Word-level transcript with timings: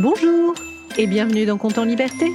Bonjour 0.00 0.54
et 0.98 1.06
bienvenue 1.06 1.46
dans 1.46 1.56
Compte 1.56 1.78
en 1.78 1.84
Liberté. 1.84 2.32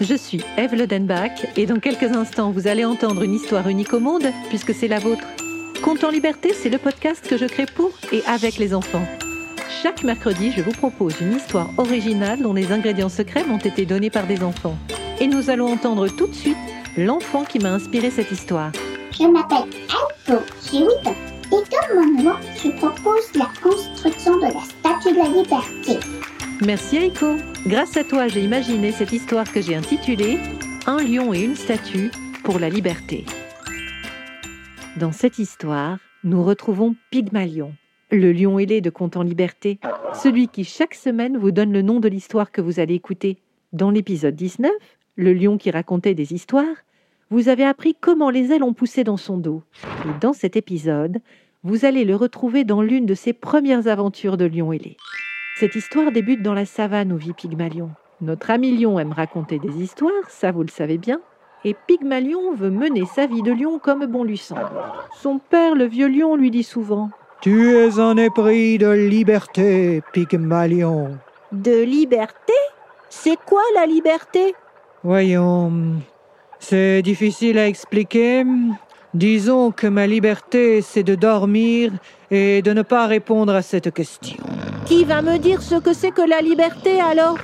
Je 0.00 0.14
suis 0.14 0.40
Eve 0.56 0.74
Lodenbach 0.74 1.46
et 1.58 1.66
dans 1.66 1.78
quelques 1.78 2.04
instants 2.16 2.52
vous 2.52 2.66
allez 2.66 2.86
entendre 2.86 3.22
une 3.22 3.34
histoire 3.34 3.68
unique 3.68 3.92
au 3.92 4.00
monde 4.00 4.24
puisque 4.48 4.72
c'est 4.72 4.88
la 4.88 4.98
vôtre. 4.98 5.26
Compte 5.84 6.04
en 6.04 6.10
Liberté, 6.10 6.54
c'est 6.54 6.70
le 6.70 6.78
podcast 6.78 7.28
que 7.28 7.36
je 7.36 7.44
crée 7.44 7.66
pour 7.66 7.90
et 8.12 8.22
avec 8.26 8.56
les 8.56 8.72
enfants. 8.72 9.04
Chaque 9.82 10.04
mercredi, 10.04 10.52
je 10.56 10.62
vous 10.62 10.72
propose 10.72 11.20
une 11.20 11.36
histoire 11.36 11.68
originale 11.76 12.40
dont 12.40 12.54
les 12.54 12.72
ingrédients 12.72 13.10
secrets 13.10 13.44
m'ont 13.44 13.58
été 13.58 13.84
donnés 13.84 14.10
par 14.10 14.26
des 14.26 14.42
enfants. 14.42 14.78
Et 15.20 15.26
nous 15.26 15.50
allons 15.50 15.70
entendre 15.70 16.08
tout 16.08 16.28
de 16.28 16.34
suite 16.34 16.56
l'enfant 16.96 17.44
qui 17.44 17.58
m'a 17.58 17.72
inspiré 17.72 18.10
cette 18.10 18.32
histoire. 18.32 18.72
Je 19.12 19.26
m'appelle 19.26 19.68
8 20.26 20.32
ans. 20.32 21.14
Et 21.52 21.64
comme 21.68 22.16
mon 22.16 22.22
nom, 22.22 22.36
je 22.56 22.70
propose 22.70 23.30
la 23.34 23.50
construction 23.62 24.36
de 24.36 24.44
la 24.44 24.62
Statue 24.62 25.12
de 25.12 25.18
la 25.18 25.28
Liberté. 25.28 25.98
Merci 26.64 26.96
Aiko. 26.96 27.38
Grâce 27.66 27.96
à 27.96 28.04
toi, 28.04 28.28
j'ai 28.28 28.40
imaginé 28.40 28.92
cette 28.92 29.12
histoire 29.12 29.50
que 29.50 29.60
j'ai 29.60 29.74
intitulée 29.74 30.38
Un 30.86 31.02
lion 31.02 31.34
et 31.34 31.42
une 31.42 31.56
statue 31.56 32.12
pour 32.44 32.60
la 32.60 32.68
liberté. 32.68 33.24
Dans 34.96 35.10
cette 35.10 35.40
histoire, 35.40 35.98
nous 36.22 36.44
retrouvons 36.44 36.94
Pygmalion, 37.10 37.74
le 38.12 38.30
lion 38.32 38.60
ailé 38.60 38.80
de 38.80 38.90
Conte 38.90 39.16
en 39.16 39.24
Liberté, 39.24 39.80
celui 40.14 40.46
qui 40.46 40.62
chaque 40.62 40.94
semaine 40.94 41.36
vous 41.36 41.50
donne 41.50 41.72
le 41.72 41.82
nom 41.82 41.98
de 41.98 42.08
l'histoire 42.08 42.52
que 42.52 42.60
vous 42.60 42.78
allez 42.78 42.94
écouter. 42.94 43.38
Dans 43.72 43.90
l'épisode 43.90 44.36
19, 44.36 44.70
le 45.16 45.32
lion 45.32 45.58
qui 45.58 45.72
racontait 45.72 46.14
des 46.14 46.32
histoires, 46.32 46.76
vous 47.30 47.48
avez 47.48 47.64
appris 47.64 47.96
comment 48.00 48.30
les 48.30 48.52
ailes 48.52 48.62
ont 48.62 48.74
poussé 48.74 49.02
dans 49.02 49.16
son 49.16 49.36
dos. 49.36 49.64
Et 50.04 50.20
dans 50.20 50.32
cet 50.32 50.54
épisode, 50.54 51.18
vous 51.64 51.84
allez 51.86 52.04
le 52.04 52.14
retrouver 52.14 52.62
dans 52.62 52.82
l'une 52.82 53.06
de 53.06 53.14
ses 53.14 53.32
premières 53.32 53.88
aventures 53.88 54.36
de 54.36 54.44
lion 54.44 54.72
ailé. 54.72 54.96
Cette 55.56 55.76
histoire 55.76 56.10
débute 56.12 56.42
dans 56.42 56.54
la 56.54 56.64
savane 56.64 57.12
où 57.12 57.16
vit 57.16 57.34
Pygmalion. 57.34 57.90
Notre 58.20 58.50
ami 58.50 58.76
lion 58.76 58.98
aime 58.98 59.12
raconter 59.12 59.58
des 59.58 59.82
histoires, 59.82 60.28
ça 60.28 60.50
vous 60.50 60.62
le 60.62 60.68
savez 60.68 60.96
bien, 60.96 61.20
et 61.64 61.76
Pygmalion 61.86 62.54
veut 62.54 62.70
mener 62.70 63.04
sa 63.04 63.26
vie 63.26 63.42
de 63.42 63.52
lion 63.52 63.78
comme 63.78 64.06
bon 64.06 64.24
lui 64.24 64.38
semble. 64.38 64.70
Son 65.20 65.38
père, 65.38 65.74
le 65.74 65.84
vieux 65.84 66.08
lion, 66.08 66.36
lui 66.36 66.50
dit 66.50 66.62
souvent 66.62 67.10
Tu 67.42 67.70
es 67.70 67.98
un 67.98 68.16
épris 68.16 68.78
de 68.78 68.90
liberté, 68.90 70.02
Pygmalion. 70.12 71.18
De 71.52 71.82
liberté? 71.82 72.54
C'est 73.10 73.38
quoi 73.44 73.62
la 73.74 73.86
liberté? 73.86 74.54
Voyons, 75.04 76.00
c'est 76.58 77.02
difficile 77.02 77.58
à 77.58 77.68
expliquer. 77.68 78.44
Disons 79.12 79.70
que 79.70 79.86
ma 79.86 80.06
liberté, 80.06 80.80
c'est 80.80 81.02
de 81.02 81.14
dormir 81.14 81.92
et 82.30 82.62
de 82.62 82.72
ne 82.72 82.82
pas 82.82 83.06
répondre 83.06 83.54
à 83.54 83.60
cette 83.60 83.92
question. 83.92 84.42
Qui 84.92 85.04
va 85.04 85.22
me 85.22 85.38
dire 85.38 85.62
ce 85.62 85.76
que 85.76 85.94
c'est 85.94 86.10
que 86.10 86.20
la 86.20 86.42
liberté 86.42 87.00
alors? 87.00 87.38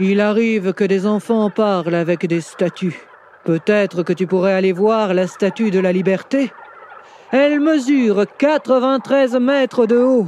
Il 0.00 0.22
arrive 0.22 0.72
que 0.72 0.84
des 0.84 1.06
enfants 1.06 1.50
parlent 1.50 1.94
avec 1.94 2.24
des 2.26 2.40
statues. 2.40 3.06
Peut-être 3.44 4.02
que 4.02 4.14
tu 4.14 4.26
pourrais 4.26 4.54
aller 4.54 4.72
voir 4.72 5.12
la 5.12 5.26
statue 5.26 5.70
de 5.70 5.78
la 5.78 5.92
liberté. 5.92 6.50
Elle 7.30 7.60
mesure 7.60 8.24
93 8.38 9.34
mètres 9.34 9.84
de 9.84 9.98
haut. 9.98 10.24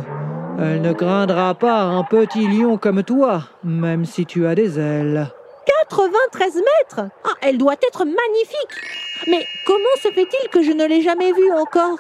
Elle 0.59 0.83
ne 0.83 0.93
craindra 0.93 1.55
pas 1.55 1.81
un 1.81 2.05
petit 2.05 2.47
lion 2.47 2.77
comme 2.77 3.03
toi, 3.03 3.45
même 3.65 4.05
si 4.05 4.27
tu 4.27 4.47
as 4.47 4.55
des 4.55 4.79
ailes. 4.79 5.29
93 5.89 6.57
mètres? 6.57 7.11
Ah, 7.25 7.37
elle 7.41 7.57
doit 7.57 7.81
être 7.89 8.05
magnifique 8.05 8.77
Mais 9.29 9.47
comment 9.67 9.97
se 10.03 10.09
fait-il 10.09 10.51
que 10.51 10.63
je 10.63 10.73
ne 10.73 10.87
l'ai 10.87 11.01
jamais 11.01 11.33
vue 11.33 11.53
encore? 11.53 11.97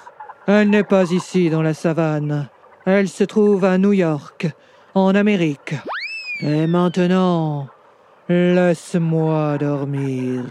Elle 0.46 0.68
n'est 0.68 0.84
pas 0.84 1.10
ici 1.10 1.48
dans 1.48 1.62
la 1.62 1.72
savane. 1.72 2.50
Elle 2.86 3.08
se 3.08 3.24
trouve 3.24 3.64
à 3.64 3.76
New 3.76 3.92
York, 3.92 4.48
en 4.94 5.14
Amérique. 5.14 5.74
Et 6.40 6.66
maintenant, 6.66 7.66
laisse-moi 8.28 9.58
dormir. 9.58 10.44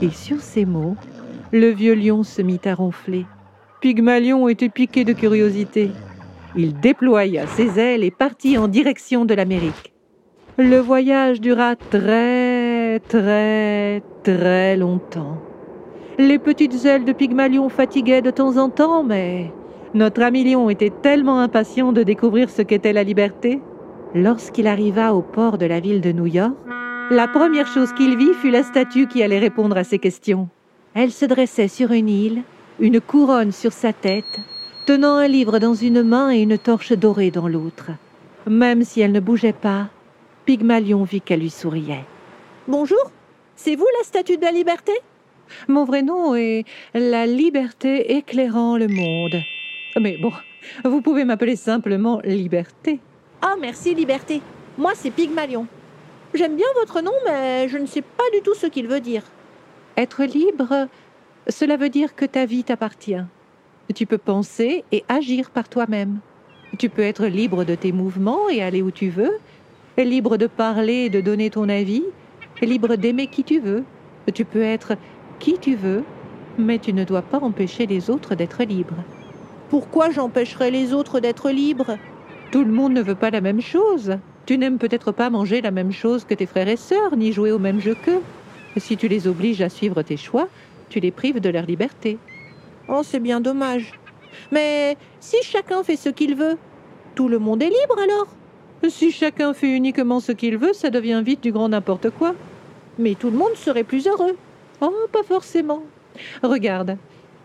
Et 0.00 0.10
sur 0.10 0.40
ces 0.40 0.64
mots, 0.64 0.96
le 1.52 1.68
vieux 1.68 1.94
lion 1.94 2.22
se 2.22 2.40
mit 2.40 2.60
à 2.64 2.74
ronfler. 2.74 3.26
Pygmalion 3.82 4.48
était 4.48 4.70
piqué 4.70 5.04
de 5.04 5.12
curiosité. 5.12 5.90
Il 6.56 6.80
déploya 6.80 7.46
ses 7.46 7.78
ailes 7.78 8.04
et 8.04 8.10
partit 8.10 8.56
en 8.56 8.68
direction 8.68 9.26
de 9.26 9.34
l'Amérique. 9.34 9.92
Le 10.56 10.78
voyage 10.78 11.40
dura 11.40 11.76
très, 11.76 13.00
très, 13.00 14.02
très 14.22 14.76
longtemps. 14.76 15.38
Les 16.18 16.38
petites 16.38 16.84
ailes 16.84 17.04
de 17.04 17.12
Pygmalion 17.12 17.68
fatiguaient 17.68 18.22
de 18.22 18.30
temps 18.30 18.56
en 18.56 18.70
temps, 18.70 19.02
mais 19.02 19.50
notre 19.94 20.22
ami 20.22 20.44
lion 20.44 20.70
était 20.70 20.92
tellement 21.02 21.40
impatient 21.40 21.92
de 21.92 22.02
découvrir 22.02 22.48
ce 22.48 22.62
qu'était 22.62 22.92
la 22.92 23.02
liberté. 23.02 23.60
Lorsqu'il 24.14 24.66
arriva 24.66 25.14
au 25.14 25.22
port 25.22 25.58
de 25.58 25.66
la 25.66 25.80
ville 25.80 26.00
de 26.00 26.12
New 26.12 26.26
York, 26.26 26.54
la 27.10 27.28
première 27.28 27.66
chose 27.66 27.92
qu'il 27.92 28.16
vit 28.16 28.32
fut 28.34 28.50
la 28.50 28.62
statue 28.62 29.06
qui 29.06 29.22
allait 29.22 29.38
répondre 29.38 29.76
à 29.76 29.84
ses 29.84 29.98
questions. 29.98 30.48
Elle 30.94 31.12
se 31.12 31.24
dressait 31.24 31.68
sur 31.68 31.92
une 31.92 32.08
île, 32.08 32.42
une 32.80 33.00
couronne 33.00 33.52
sur 33.52 33.72
sa 33.72 33.92
tête, 33.92 34.40
tenant 34.86 35.16
un 35.16 35.28
livre 35.28 35.58
dans 35.58 35.74
une 35.74 36.02
main 36.02 36.30
et 36.30 36.40
une 36.40 36.58
torche 36.58 36.92
dorée 36.92 37.30
dans 37.30 37.48
l'autre. 37.48 37.90
Même 38.46 38.84
si 38.84 39.00
elle 39.00 39.12
ne 39.12 39.20
bougeait 39.20 39.52
pas, 39.52 39.88
Pygmalion 40.46 41.04
vit 41.04 41.20
qu'elle 41.20 41.40
lui 41.40 41.50
souriait. 41.50 42.04
Bonjour 42.66 43.10
C'est 43.56 43.76
vous 43.76 43.86
la 43.98 44.04
statue 44.04 44.36
de 44.36 44.42
la 44.42 44.52
liberté? 44.52 44.92
Mon 45.68 45.84
vrai 45.84 46.02
nom 46.02 46.34
est 46.34 46.64
La 46.94 47.26
liberté 47.26 48.16
éclairant 48.16 48.76
le 48.76 48.88
monde. 48.88 49.42
Mais 50.00 50.16
bon, 50.16 50.32
vous 50.84 51.02
pouvez 51.02 51.24
m'appeler 51.24 51.56
simplement 51.56 52.20
Liberté. 52.24 53.00
Ah, 53.42 53.54
merci 53.60 53.94
Liberté. 53.94 54.40
Moi, 54.78 54.92
c'est 54.94 55.10
Pygmalion. 55.10 55.66
J'aime 56.34 56.56
bien 56.56 56.66
votre 56.80 57.02
nom, 57.02 57.12
mais 57.26 57.68
je 57.68 57.76
ne 57.76 57.86
sais 57.86 58.02
pas 58.02 58.24
du 58.32 58.40
tout 58.40 58.54
ce 58.54 58.66
qu'il 58.66 58.88
veut 58.88 59.00
dire. 59.00 59.22
Être 59.96 60.24
libre, 60.24 60.88
cela 61.48 61.76
veut 61.76 61.90
dire 61.90 62.14
que 62.14 62.24
ta 62.24 62.46
vie 62.46 62.64
t'appartient. 62.64 63.22
Tu 63.94 64.06
peux 64.06 64.18
penser 64.18 64.84
et 64.92 65.04
agir 65.08 65.50
par 65.50 65.68
toi-même. 65.68 66.20
Tu 66.78 66.88
peux 66.88 67.02
être 67.02 67.26
libre 67.26 67.64
de 67.64 67.74
tes 67.74 67.92
mouvements 67.92 68.48
et 68.48 68.62
aller 68.62 68.80
où 68.80 68.90
tu 68.90 69.10
veux, 69.10 69.38
libre 69.98 70.38
de 70.38 70.46
parler 70.46 71.04
et 71.04 71.10
de 71.10 71.20
donner 71.20 71.50
ton 71.50 71.68
avis, 71.68 72.04
libre 72.62 72.96
d'aimer 72.96 73.26
qui 73.26 73.44
tu 73.44 73.60
veux. 73.60 73.84
Tu 74.32 74.46
peux 74.46 74.62
être 74.62 74.96
qui 75.38 75.58
tu 75.58 75.74
veux, 75.74 76.04
mais 76.56 76.78
tu 76.78 76.94
ne 76.94 77.04
dois 77.04 77.22
pas 77.22 77.38
empêcher 77.38 77.86
les 77.86 78.08
autres 78.08 78.34
d'être 78.34 78.62
libres. 78.62 79.04
Pourquoi 79.72 80.10
j'empêcherais 80.10 80.70
les 80.70 80.92
autres 80.92 81.18
d'être 81.18 81.48
libres? 81.48 81.96
Tout 82.50 82.62
le 82.62 82.70
monde 82.70 82.92
ne 82.92 83.00
veut 83.00 83.14
pas 83.14 83.30
la 83.30 83.40
même 83.40 83.62
chose. 83.62 84.18
Tu 84.44 84.58
n'aimes 84.58 84.76
peut-être 84.76 85.12
pas 85.12 85.30
manger 85.30 85.62
la 85.62 85.70
même 85.70 85.92
chose 85.92 86.26
que 86.26 86.34
tes 86.34 86.44
frères 86.44 86.68
et 86.68 86.76
sœurs, 86.76 87.16
ni 87.16 87.32
jouer 87.32 87.52
au 87.52 87.58
même 87.58 87.80
jeu 87.80 87.94
qu'eux. 87.94 88.20
Si 88.76 88.98
tu 88.98 89.08
les 89.08 89.26
obliges 89.26 89.62
à 89.62 89.70
suivre 89.70 90.02
tes 90.02 90.18
choix, 90.18 90.48
tu 90.90 91.00
les 91.00 91.10
prives 91.10 91.40
de 91.40 91.48
leur 91.48 91.64
liberté. 91.64 92.18
Oh, 92.86 93.00
c'est 93.02 93.18
bien 93.18 93.40
dommage. 93.40 93.98
Mais 94.50 94.98
si 95.20 95.38
chacun 95.42 95.82
fait 95.82 95.96
ce 95.96 96.10
qu'il 96.10 96.34
veut, 96.34 96.58
tout 97.14 97.28
le 97.28 97.38
monde 97.38 97.62
est 97.62 97.70
libre 97.70 97.98
alors? 97.98 98.26
Si 98.90 99.10
chacun 99.10 99.54
fait 99.54 99.74
uniquement 99.74 100.20
ce 100.20 100.32
qu'il 100.32 100.58
veut, 100.58 100.74
ça 100.74 100.90
devient 100.90 101.22
vite 101.24 101.42
du 101.42 101.50
grand 101.50 101.70
n'importe 101.70 102.10
quoi. 102.10 102.34
Mais 102.98 103.14
tout 103.14 103.30
le 103.30 103.38
monde 103.38 103.54
serait 103.54 103.84
plus 103.84 104.06
heureux. 104.06 104.36
Oh, 104.82 104.92
pas 105.10 105.22
forcément. 105.22 105.82
Regarde, 106.42 106.98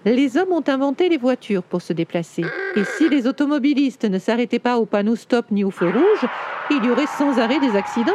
les 0.05 0.37
hommes 0.37 0.51
ont 0.51 0.63
inventé 0.67 1.09
les 1.09 1.17
voitures 1.17 1.63
pour 1.63 1.81
se 1.81 1.93
déplacer. 1.93 2.43
Et 2.75 2.83
si 2.83 3.09
les 3.09 3.27
automobilistes 3.27 4.05
ne 4.05 4.19
s'arrêtaient 4.19 4.59
pas 4.59 4.77
au 4.77 4.85
panneau 4.85 5.15
stop 5.15 5.45
ni 5.51 5.63
au 5.63 5.71
feu 5.71 5.87
rouge, 5.89 6.29
il 6.69 6.83
y 6.85 6.89
aurait 6.89 7.07
sans 7.07 7.39
arrêt 7.39 7.59
des 7.59 7.75
accidents. 7.75 8.11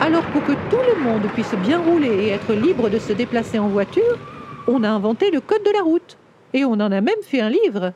Alors 0.00 0.24
pour 0.26 0.44
que 0.44 0.52
tout 0.52 0.82
le 0.94 1.02
monde 1.02 1.22
puisse 1.34 1.54
bien 1.54 1.78
rouler 1.78 2.08
et 2.08 2.28
être 2.28 2.52
libre 2.54 2.88
de 2.88 2.98
se 2.98 3.12
déplacer 3.12 3.58
en 3.58 3.68
voiture, 3.68 4.18
on 4.66 4.84
a 4.84 4.90
inventé 4.90 5.30
le 5.30 5.40
code 5.40 5.62
de 5.62 5.72
la 5.72 5.82
route. 5.82 6.16
Et 6.54 6.64
on 6.64 6.72
en 6.72 6.92
a 6.92 7.00
même 7.00 7.22
fait 7.22 7.40
un 7.40 7.50
livre. 7.50 7.92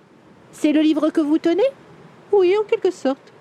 C'est 0.52 0.72
le 0.72 0.80
livre 0.80 1.10
que 1.10 1.20
vous 1.20 1.38
tenez? 1.38 1.70
Oui, 2.32 2.54
en 2.58 2.64
quelque 2.64 2.90
sorte. 2.90 3.32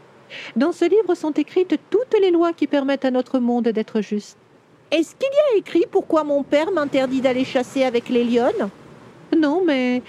Dans 0.56 0.72
ce 0.72 0.86
livre 0.86 1.16
sont 1.16 1.32
écrites 1.32 1.80
toutes 1.90 2.20
les 2.20 2.32
lois 2.32 2.54
qui 2.54 2.68
permettent 2.68 3.06
à 3.06 3.12
notre 3.12 3.40
monde 3.40 3.70
d'être 3.70 4.02
juste. 4.02 4.38
Est-ce 4.92 5.16
qu'il 5.16 5.30
y 5.32 5.56
a 5.56 5.58
écrit 5.58 5.86
pourquoi 5.90 6.24
mon 6.24 6.44
père 6.44 6.72
m'interdit 6.72 7.22
d'aller 7.22 7.46
chasser 7.46 7.84
avec 7.84 8.10
les 8.10 8.24
lionnes? 8.24 8.70
Non, 9.38 9.64
mais 9.66 10.02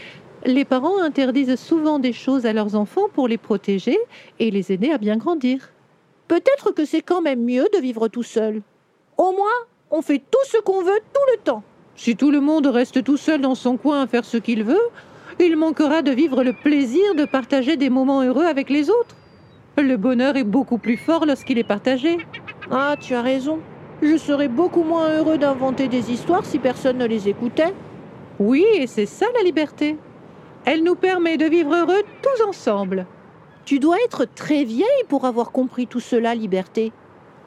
les 0.44 0.64
parents 0.64 1.00
interdisent 1.00 1.56
souvent 1.56 1.98
des 1.98 2.12
choses 2.12 2.46
à 2.46 2.52
leurs 2.52 2.76
enfants 2.76 3.08
pour 3.12 3.28
les 3.28 3.38
protéger 3.38 3.98
et 4.38 4.50
les 4.50 4.72
aider 4.72 4.90
à 4.90 4.98
bien 4.98 5.16
grandir. 5.16 5.70
Peut-être 6.28 6.72
que 6.72 6.84
c'est 6.84 7.02
quand 7.02 7.22
même 7.22 7.44
mieux 7.44 7.66
de 7.74 7.80
vivre 7.80 8.08
tout 8.08 8.22
seul. 8.22 8.62
Au 9.16 9.32
moins, 9.32 9.58
on 9.90 10.02
fait 10.02 10.18
tout 10.18 10.44
ce 10.44 10.58
qu'on 10.58 10.82
veut 10.82 11.00
tout 11.12 11.20
le 11.32 11.42
temps. 11.42 11.62
Si 11.94 12.16
tout 12.16 12.30
le 12.30 12.40
monde 12.40 12.66
reste 12.66 13.02
tout 13.02 13.16
seul 13.16 13.40
dans 13.40 13.54
son 13.54 13.76
coin 13.76 14.02
à 14.02 14.06
faire 14.06 14.24
ce 14.24 14.36
qu'il 14.36 14.62
veut, 14.64 14.88
il 15.40 15.56
manquera 15.56 16.02
de 16.02 16.10
vivre 16.10 16.44
le 16.44 16.52
plaisir 16.52 17.14
de 17.14 17.24
partager 17.24 17.76
des 17.76 17.90
moments 17.90 18.22
heureux 18.22 18.44
avec 18.44 18.70
les 18.70 18.90
autres. 18.90 19.16
Le 19.78 19.96
bonheur 19.96 20.36
est 20.36 20.44
beaucoup 20.44 20.78
plus 20.78 20.96
fort 20.96 21.26
lorsqu'il 21.26 21.58
est 21.58 21.64
partagé. 21.64 22.18
Ah, 22.70 22.96
tu 22.98 23.14
as 23.14 23.22
raison. 23.22 23.60
Je 24.02 24.16
serais 24.16 24.48
beaucoup 24.48 24.82
moins 24.82 25.10
heureux 25.10 25.38
d'inventer 25.38 25.88
des 25.88 26.10
histoires 26.10 26.44
si 26.44 26.58
personne 26.58 26.98
ne 26.98 27.06
les 27.06 27.28
écoutait. 27.28 27.72
Oui, 28.38 28.64
et 28.74 28.86
c'est 28.86 29.06
ça 29.06 29.26
la 29.36 29.42
liberté. 29.42 29.96
Elle 30.64 30.82
nous 30.82 30.94
permet 30.94 31.36
de 31.36 31.46
vivre 31.46 31.74
heureux 31.74 32.02
tous 32.22 32.42
ensemble. 32.44 33.06
Tu 33.64 33.78
dois 33.78 33.96
être 34.04 34.24
très 34.24 34.64
vieille 34.64 35.04
pour 35.08 35.24
avoir 35.24 35.52
compris 35.52 35.86
tout 35.86 36.00
cela, 36.00 36.34
Liberté. 36.34 36.92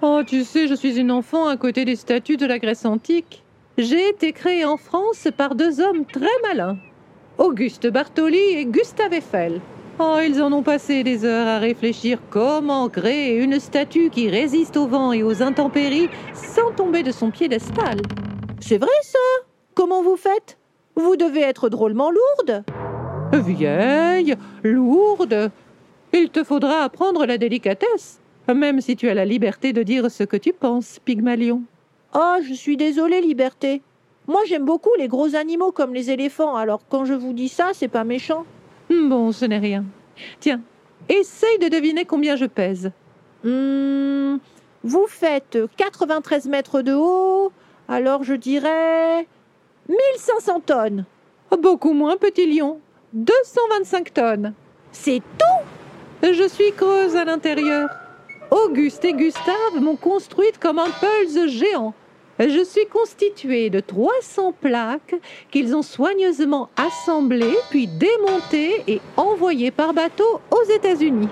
Oh, 0.01 0.21
tu 0.25 0.44
sais, 0.44 0.68
je 0.68 0.74
suis 0.74 0.97
une 0.97 1.12
enfant 1.12 1.47
à 1.47 1.57
côté 1.57 1.86
des 1.86 1.95
statues 1.95 2.38
de 2.38 2.45
la 2.45 2.59
Grèce 2.59 2.86
antique. 2.86 3.44
J'ai 3.77 4.09
été 4.09 4.33
créée 4.33 4.65
en 4.65 4.77
France 4.77 5.27
par 5.38 5.56
deux 5.56 5.80
hommes 5.80 6.06
très 6.06 6.27
malins, 6.44 6.77
Auguste 7.38 7.88
Bartoli 7.88 8.38
et 8.38 8.65
Gustave 8.65 9.13
Eiffel. 9.13 9.62
Oh, 9.97 10.18
ils 10.25 10.41
en 10.41 10.51
ont 10.51 10.63
passé 10.63 11.03
des 11.03 11.24
heures 11.25 11.47
à 11.47 11.59
réfléchir 11.59 12.19
comment 12.30 12.89
créer 12.89 13.38
une 13.38 13.59
statue 13.59 14.09
qui 14.09 14.30
résiste 14.30 14.75
au 14.75 14.88
vent 14.88 15.13
et 15.13 15.24
aux 15.24 15.41
intempéries 15.41 16.09
sans 16.33 16.71
tomber 16.71 17.03
de 17.03 17.12
son 17.12 17.31
piédestal. 17.31 18.01
C'est 18.59 18.77
vrai 18.77 18.89
ça? 19.01 19.19
Comment 19.75 20.03
vous 20.03 20.18
faites? 20.18 20.59
Vous 21.00 21.16
devez 21.16 21.42
être 21.42 21.69
drôlement 21.69 22.12
lourde. 22.12 22.66
Vieille, 23.31 24.36
lourde, 24.63 25.50
il 26.12 26.30
te 26.30 26.44
faudra 26.44 26.84
apprendre 26.84 27.25
la 27.25 27.38
délicatesse, 27.38 28.19
même 28.54 28.81
si 28.81 28.98
tu 28.98 29.07
as 29.07 29.13
la 29.13 29.24
liberté 29.24 29.72
de 29.72 29.81
dire 29.81 30.12
ce 30.12 30.24
que 30.25 30.36
tu 30.36 30.51
penses, 30.51 31.00
Pygmalion. 31.06 31.62
Oh, 32.13 32.36
je 32.46 32.54
suis 32.54 32.75
désolée, 32.75 33.22
Liberté. 33.22 33.81
Moi, 34.28 34.42
j'aime 34.46 34.66
beaucoup 34.66 34.90
les 34.98 35.07
gros 35.07 35.36
animaux 35.36 35.72
comme 35.72 35.94
les 35.94 36.12
éléphants, 36.12 36.57
alors 36.57 36.81
quand 36.90 37.06
je 37.06 37.13
vous 37.13 37.31
dis 37.31 37.50
ça, 37.50 37.69
c'est 37.74 37.88
pas 37.88 38.04
méchant. 38.04 38.46
Bon, 38.90 39.31
ce 39.31 39.46
n'est 39.46 39.60
rien. 39.60 39.86
Tiens, 40.42 40.60
essaye 41.07 41.60
de 41.60 41.69
deviner 41.69 42.04
combien 42.04 42.36
je 42.36 42.46
pèse. 42.46 42.92
Hmm, 43.46 44.38
vous 44.84 45.06
faites 45.07 45.57
93 45.78 46.48
mètres 46.48 46.81
de 46.81 46.94
haut, 46.94 47.54
alors 47.88 48.24
je 48.24 48.34
dirais 48.34 49.28
1500 49.89 50.59
tonnes. 50.68 51.06
Beaucoup 51.59 51.94
moins, 51.94 52.15
petit 52.15 52.45
lion. 52.45 52.80
225 53.13 54.13
tonnes. 54.13 54.53
C'est 54.91 55.21
tout? 55.38 56.30
Je 56.31 56.47
suis 56.47 56.71
creuse 56.74 57.15
à 57.15 57.25
l'intérieur. 57.25 57.89
Auguste 58.51 59.03
et 59.06 59.13
Gustave 59.13 59.81
m'ont 59.81 59.95
construite 59.95 60.59
comme 60.59 60.77
un 60.77 60.89
pulse 61.00 61.47
géant. 61.47 61.94
Je 62.39 62.63
suis 62.63 62.86
constituée 62.86 63.69
de 63.69 63.80
300 63.80 64.53
plaques 64.62 65.15
qu'ils 65.51 65.75
ont 65.75 65.81
soigneusement 65.81 66.69
assemblées, 66.77 67.57
puis 67.69 67.88
démontées 67.88 68.83
et 68.88 69.01
envoyées 69.18 69.71
par 69.71 69.94
bateau 69.94 70.39
aux 70.51 70.71
États-Unis. 70.71 71.30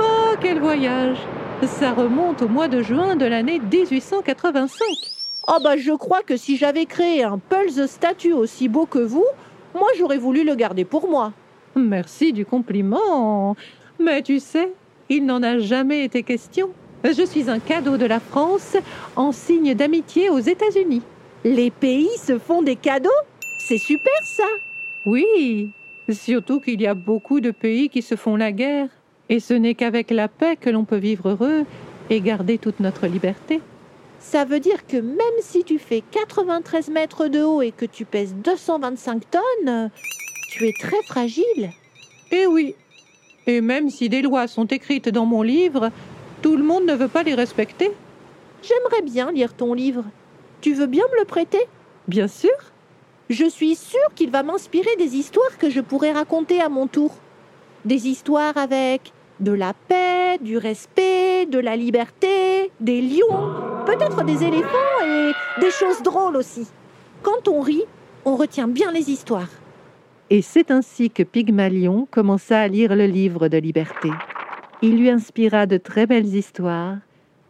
Oh, 0.00 0.34
quel 0.40 0.60
voyage 0.60 1.18
Ça 1.62 1.92
remonte 1.92 2.42
au 2.42 2.48
mois 2.48 2.68
de 2.68 2.82
juin 2.82 3.16
de 3.16 3.26
l'année 3.26 3.60
1885. 3.60 5.21
Oh 5.48 5.58
bah 5.62 5.76
je 5.76 5.92
crois 5.92 6.22
que 6.22 6.36
si 6.36 6.56
j'avais 6.56 6.86
créé 6.86 7.24
un 7.24 7.38
pulse 7.38 7.86
statue 7.86 8.32
aussi 8.32 8.68
beau 8.68 8.86
que 8.86 9.00
vous, 9.00 9.26
moi 9.74 9.88
j'aurais 9.98 10.18
voulu 10.18 10.44
le 10.44 10.54
garder 10.54 10.84
pour 10.84 11.08
moi. 11.08 11.32
Merci 11.74 12.32
du 12.32 12.46
compliment. 12.46 13.56
Mais 13.98 14.22
tu 14.22 14.38
sais, 14.38 14.72
il 15.08 15.26
n'en 15.26 15.42
a 15.42 15.58
jamais 15.58 16.04
été 16.04 16.22
question. 16.22 16.70
Je 17.04 17.24
suis 17.24 17.50
un 17.50 17.58
cadeau 17.58 17.96
de 17.96 18.06
la 18.06 18.20
France 18.20 18.76
en 19.16 19.32
signe 19.32 19.74
d'amitié 19.74 20.30
aux 20.30 20.38
États-Unis. 20.38 21.02
Les 21.44 21.70
pays 21.70 22.16
se 22.18 22.38
font 22.38 22.62
des 22.62 22.76
cadeaux? 22.76 23.10
C'est 23.58 23.78
super 23.78 24.12
ça 24.22 24.46
Oui, 25.06 25.70
surtout 26.08 26.60
qu'il 26.60 26.80
y 26.80 26.86
a 26.86 26.94
beaucoup 26.94 27.40
de 27.40 27.50
pays 27.50 27.88
qui 27.88 28.02
se 28.02 28.14
font 28.14 28.36
la 28.36 28.52
guerre. 28.52 28.88
Et 29.28 29.40
ce 29.40 29.54
n'est 29.54 29.74
qu'avec 29.74 30.12
la 30.12 30.28
paix 30.28 30.56
que 30.56 30.70
l'on 30.70 30.84
peut 30.84 30.96
vivre 30.96 31.30
heureux 31.30 31.64
et 32.10 32.20
garder 32.20 32.58
toute 32.58 32.78
notre 32.78 33.06
liberté. 33.08 33.60
Ça 34.22 34.44
veut 34.46 34.60
dire 34.60 34.86
que 34.86 34.96
même 34.96 35.18
si 35.40 35.62
tu 35.62 35.78
fais 35.78 36.02
93 36.10 36.88
mètres 36.88 37.28
de 37.28 37.42
haut 37.42 37.60
et 37.60 37.70
que 37.70 37.84
tu 37.84 38.04
pèses 38.06 38.34
225 38.34 39.22
tonnes, 39.30 39.90
tu 40.48 40.66
es 40.66 40.72
très 40.80 41.02
fragile. 41.02 41.70
Eh 42.30 42.46
oui. 42.46 42.74
Et 43.46 43.60
même 43.60 43.90
si 43.90 44.08
des 44.08 44.22
lois 44.22 44.46
sont 44.46 44.64
écrites 44.64 45.08
dans 45.08 45.26
mon 45.26 45.42
livre, 45.42 45.90
tout 46.40 46.56
le 46.56 46.62
monde 46.62 46.86
ne 46.86 46.94
veut 46.94 47.08
pas 47.08 47.24
les 47.24 47.34
respecter. 47.34 47.90
J'aimerais 48.62 49.02
bien 49.02 49.32
lire 49.32 49.54
ton 49.54 49.74
livre. 49.74 50.04
Tu 50.60 50.72
veux 50.72 50.86
bien 50.86 51.04
me 51.12 51.18
le 51.18 51.24
prêter? 51.24 51.66
Bien 52.08 52.28
sûr. 52.28 52.50
Je 53.28 53.44
suis 53.44 53.74
sûre 53.74 54.14
qu'il 54.14 54.30
va 54.30 54.42
m'inspirer 54.42 54.96
des 54.96 55.16
histoires 55.16 55.58
que 55.58 55.68
je 55.68 55.80
pourrais 55.80 56.12
raconter 56.12 56.60
à 56.60 56.68
mon 56.68 56.86
tour. 56.86 57.16
Des 57.84 58.08
histoires 58.08 58.56
avec 58.56 59.12
de 59.40 59.52
la 59.52 59.74
paix, 59.74 60.38
du 60.40 60.56
respect, 60.56 61.46
de 61.46 61.58
la 61.58 61.76
liberté, 61.76 62.70
des 62.80 63.00
lions, 63.00 63.71
peut-être 63.92 64.24
des 64.24 64.42
éléphants 64.44 65.04
et 65.04 65.32
des 65.60 65.70
choses 65.70 66.02
drôles 66.02 66.36
aussi. 66.36 66.66
Quand 67.22 67.48
on 67.48 67.60
rit, 67.60 67.84
on 68.24 68.36
retient 68.36 68.68
bien 68.68 68.90
les 68.90 69.10
histoires. 69.10 69.50
Et 70.30 70.40
c'est 70.40 70.70
ainsi 70.70 71.10
que 71.10 71.22
Pygmalion 71.22 72.08
commença 72.10 72.58
à 72.58 72.68
lire 72.68 72.96
le 72.96 73.06
livre 73.06 73.48
de 73.48 73.58
liberté. 73.58 74.10
Il 74.80 74.96
lui 74.96 75.10
inspira 75.10 75.66
de 75.66 75.76
très 75.76 76.06
belles 76.06 76.34
histoires 76.34 76.96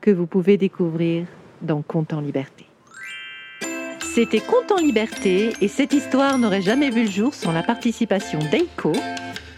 que 0.00 0.11
vous 0.11 0.27
pouvez 0.27 0.56
découvrir 0.56 1.27
dans 1.61 1.81
Conte 1.81 2.12
en 2.12 2.21
liberté. 2.21 2.67
C'était 4.00 4.41
Conte 4.41 4.73
en 4.73 4.79
liberté 4.79 5.53
et 5.61 5.69
cette 5.69 5.93
histoire 5.93 6.38
n'aurait 6.38 6.61
jamais 6.61 6.91
vu 6.91 7.05
le 7.05 7.11
jour 7.11 7.35
sans 7.35 7.53
la 7.53 7.62
participation 7.62 8.41
d'Eiko. 8.50 8.93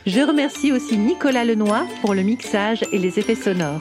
Je 0.06 0.20
remercie 0.20 0.70
aussi 0.70 0.98
Nicolas 0.98 1.46
Lenoir 1.46 1.86
pour 2.02 2.14
le 2.14 2.22
mixage 2.22 2.84
et 2.92 2.98
les 2.98 3.18
effets 3.18 3.34
sonores. 3.34 3.80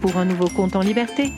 pour 0.00 0.16
un 0.16 0.24
nouveau 0.24 0.48
compte 0.48 0.76
en 0.76 0.80
liberté. 0.80 1.32